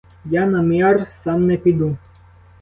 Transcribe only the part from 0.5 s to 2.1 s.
мир сам не піду.